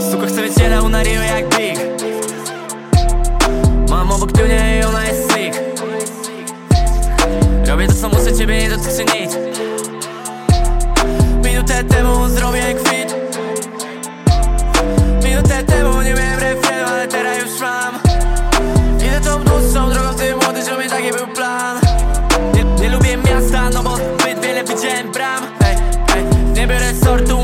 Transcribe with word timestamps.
Сука, 0.00 0.26
в 0.26 0.30
у 0.30 0.68
на 0.70 0.82
унарио 0.82 1.22
як 1.22 1.48
біг 1.48 1.78
Мамо, 3.90 4.18
бактюня 4.20 4.73
dotyczy 8.84 9.04
nic 9.18 9.36
Minutę 11.44 11.84
temu 11.84 12.28
zrobię 12.28 12.74
kwit. 12.74 13.14
Minutę 15.24 15.64
temu 15.64 16.02
nie 16.02 16.14
miałem 16.14 16.40
refrenu, 16.40 16.88
ale 16.88 17.08
teraz 17.08 17.38
już 17.42 17.60
mam. 17.60 17.94
Idę 19.06 19.20
tą 19.20 19.44
dłuższą 19.44 19.90
drogą, 19.90 20.14
ty 20.14 20.34
młody 20.36 20.62
ziomie, 20.62 20.88
taki 20.88 21.10
był 21.10 21.26
plan. 21.26 21.78
Nie, 22.54 22.64
nie 22.64 22.90
lubię 22.90 23.16
miasta, 23.16 23.70
no 23.70 23.82
bo 23.82 23.96
zbyt 23.96 24.40
wiele 24.40 24.64
widziałem 24.64 25.12
bram. 25.12 25.44
Ej, 25.66 25.76
ej, 26.16 26.24
nie 26.54 26.66
biorę 26.66 26.94
sortu, 27.04 27.43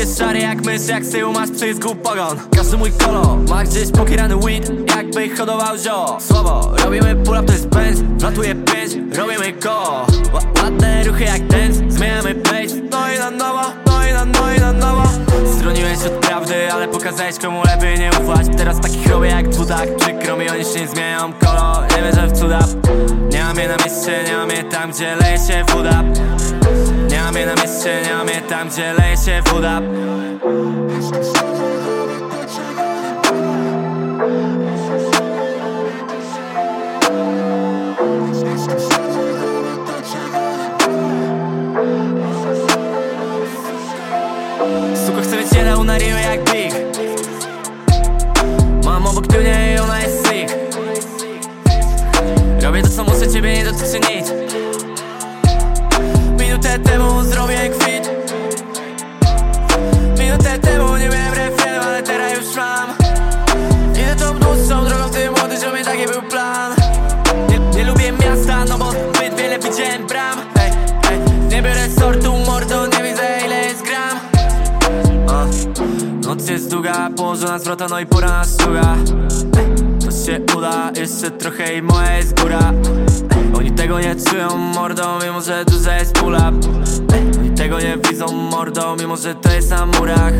jest 0.00 0.18
szary 0.18 0.38
jak 0.38 0.64
mysz, 0.64 0.88
jak 0.88 1.04
z 1.04 1.10
tyłu 1.12 1.32
masz 1.32 1.50
przyzgu 1.50 1.94
pogon. 1.94 2.38
Każdy 2.56 2.76
mój 2.76 2.92
kolor 2.92 3.38
ma 3.48 3.64
gdzieś 3.64 3.90
pokierany 3.90 4.36
weed 4.36 4.70
Jakby 4.96 5.36
hodował 5.36 5.76
zio 5.78 6.18
Słowo, 6.20 6.72
robimy 6.84 7.16
pull 7.16 7.36
up, 7.36 7.46
to 7.46 7.52
jest 7.52 7.66
bench 7.66 7.98
Wlatuje 8.18 8.54
pięć, 8.54 9.16
robimy 9.16 9.52
go. 9.52 10.06
Ła- 10.32 10.62
Ładne 10.62 11.04
ruchy 11.04 11.24
jak 11.24 11.46
dance, 11.46 11.80
zmieniamy 11.88 12.34
pace. 12.34 12.76
No 12.90 12.98
i 13.16 13.18
na 13.18 13.30
nowo, 13.30 13.62
no 13.86 14.06
i 14.10 14.12
na, 14.12 14.24
no 14.24 14.52
i 14.56 14.60
na 14.60 14.72
nowo. 14.72 15.02
Stroniłeś 15.58 15.98
od 16.06 16.12
prawdy, 16.12 16.72
ale 16.72 16.88
pokazałeś 16.88 17.38
komu 17.38 17.62
lepiej 17.64 17.98
nie 17.98 18.10
ufać. 18.10 18.46
Teraz 18.56 18.80
takich 18.80 19.06
robię 19.06 19.28
jak 19.28 19.48
cudak 19.54 19.96
Przykro 19.96 20.36
mi, 20.36 20.50
oni 20.50 20.64
się 20.64 20.80
nie 20.80 20.88
zmieniają 20.88 21.32
kolor 21.32 21.84
Nie 21.96 22.02
wierzę 22.02 22.26
w 22.26 22.32
cuda. 22.32 22.58
Nie 23.32 23.44
mam 23.44 23.56
je 23.58 23.68
na 23.68 23.76
mieście, 23.76 24.24
nie 24.26 24.36
mam 24.36 24.50
je 24.50 24.64
tam, 24.64 24.90
gdzie 24.90 25.16
leje 25.16 25.38
się 25.38 25.64
woda 25.74 26.04
mam 27.30 27.40
je 27.40 27.46
na 27.46 27.54
je 28.28 28.40
tam, 28.40 28.68
gdzie 28.68 28.92
leje 28.92 29.16
się 29.16 29.42
woda. 29.52 29.80
Suko 45.06 45.22
chcę 45.22 45.36
mieć 45.36 45.48
ciele 45.48 45.76
jak 46.18 46.44
Big. 46.50 46.74
Mam 48.84 49.06
obok 49.06 49.26
tyłnie 49.26 49.79
Minutę 56.70 56.90
temu 56.90 57.22
zrobię 57.22 57.70
kwit. 57.78 58.10
Minutę 60.18 60.58
temu 60.58 60.96
nie 60.96 61.08
miałem 61.08 61.34
refrenu, 61.34 61.80
ale 61.86 62.02
teraz 62.02 62.32
już 62.38 62.56
mam. 62.56 62.90
Idę 63.92 64.16
tą 64.16 64.38
dłuższą 64.38 64.84
drogą, 64.84 65.10
ty 65.10 65.30
młody 65.30 65.56
ziomie, 65.60 65.84
taki 65.84 66.06
był 66.06 66.22
plan. 66.22 66.72
Nie, 67.48 67.58
nie 67.58 67.84
lubię 67.84 68.12
miasta, 68.12 68.64
no 68.64 68.78
bo 68.78 68.90
zbyt 68.90 69.34
wiele 69.36 69.58
widziałem 69.58 70.06
bram. 70.06 70.38
Ej, 70.60 70.72
ej, 71.10 71.18
Nie 71.48 71.62
biorę 71.62 71.88
sortu, 71.98 72.36
mordo, 72.46 72.86
nie 72.86 73.02
widzę 73.02 73.40
ile 73.46 73.64
jest 73.64 73.82
gram. 73.82 74.18
Noc 76.24 76.48
jest 76.48 76.70
długa, 76.70 77.10
położona 77.16 77.58
zwrota, 77.58 77.86
no 77.88 78.00
i 78.00 78.06
pora 78.06 78.28
na 78.28 78.44
sługa 78.44 78.96
To 80.04 80.10
się 80.10 80.40
uda, 80.56 80.90
jeszcze 80.96 81.30
trochę 81.30 81.74
i 81.74 81.82
moja 81.82 82.16
jest 82.16 82.40
góra 82.40 82.72
Oni 83.60 83.70
tego 83.70 84.00
nie 84.00 84.14
czują 84.14 84.56
mordą, 84.56 85.02
mimo 85.24 85.40
że 85.40 85.64
duża 85.64 85.96
jest 85.96 86.12
pula. 86.14 86.52
Oni 87.40 87.50
tego 87.50 87.80
nie 87.80 87.96
widzą 88.10 88.32
mordą, 88.32 88.96
mimo 89.00 89.16
że 89.16 89.34
to 89.34 89.52
jest 89.52 89.70
na 89.70 89.86
murach. 89.86 90.32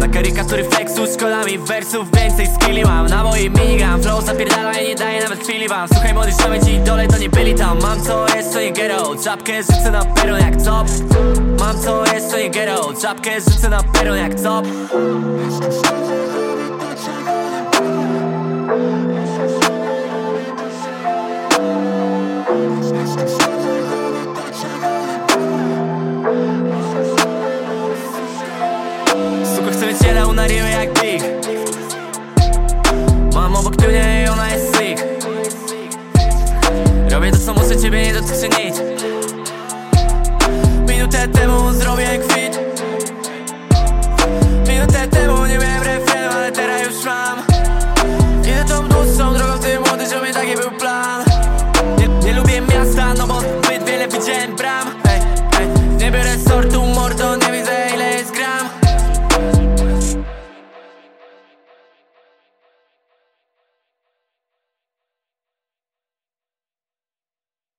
Na 0.00 0.08
karykatury 0.08 0.64
flexu 0.64 1.00
mi 1.46 1.58
wersów 1.58 2.06
więcej 2.16 2.46
skilli 2.46 2.84
mam. 2.84 3.06
Na 3.06 3.24
moim 3.24 3.52
minigun 3.52 4.02
flow 4.02 4.24
zapierdala 4.24 4.72
i 4.72 4.88
nie 4.88 4.94
daje 4.94 5.22
nawet 5.22 5.40
chwili 5.40 5.68
wam. 5.68 5.88
Słuchaj 5.88 6.14
młody 6.14 6.32
szamy 6.42 6.60
ci 6.60 6.78
dole 6.78 7.08
to 7.08 7.18
nie 7.18 7.28
byli 7.28 7.54
tam. 7.54 7.78
Mam 7.82 8.02
co 8.02 8.26
jest 8.36 8.52
to 8.52 8.60
nie 8.60 8.72
ghetto, 8.72 9.16
czapkę 9.24 9.62
rzucę 9.62 9.90
na 9.90 10.04
peron 10.04 10.40
jak 10.40 10.56
cop. 10.56 10.86
Mam 11.60 11.80
co 11.80 12.14
jest 12.14 12.30
to 12.30 12.38
nie 12.38 12.50
ghetto, 12.50 12.92
czapkę 13.02 13.40
rzucę 13.40 13.68
na 13.68 13.82
peron 13.82 14.16
jak 14.16 14.34
cop. 14.34 14.66
Suko 15.50 15.70
chcę 19.66 19.79
wylecielał 29.90 30.32
na 30.32 30.46
rymy 30.46 30.70
jak 30.70 31.02
Big 31.02 31.22
Mam 33.34 33.56
obok 33.56 33.76
mnie 33.88 34.24
i 34.26 34.28
ona 34.28 34.50
jest 34.50 34.76
sick 34.76 35.04
Robię 37.10 37.30
to 37.30 37.38
co 37.38 37.54
muszę, 37.54 37.76
ciebie 37.76 38.02
nie 38.02 38.12
dotyczy 38.12 38.48
nic. 38.48 38.82
Minutę 40.88 41.28
temu 41.28 41.72
zrobię 41.72 42.18
kwit. 42.28 42.58
Minutę 44.68 45.08
temu 45.08 45.39